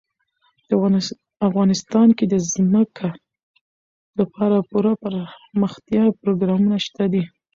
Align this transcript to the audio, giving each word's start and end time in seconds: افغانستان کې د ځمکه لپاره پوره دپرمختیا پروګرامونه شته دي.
افغانستان 1.47 2.07
کې 2.17 2.25
د 2.33 2.35
ځمکه 2.53 3.09
لپاره 4.19 4.57
پوره 4.69 4.93
دپرمختیا 4.95 6.03
پروګرامونه 6.21 6.77
شته 6.85 7.05
دي. 7.13 7.23